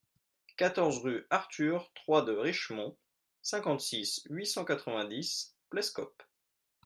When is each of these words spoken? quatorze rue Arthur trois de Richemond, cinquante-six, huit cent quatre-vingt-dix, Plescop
quatorze 0.57 0.97
rue 1.01 1.27
Arthur 1.29 1.91
trois 1.93 2.23
de 2.25 2.31
Richemond, 2.31 2.97
cinquante-six, 3.43 4.23
huit 4.31 4.47
cent 4.47 4.65
quatre-vingt-dix, 4.65 5.55
Plescop 5.69 6.23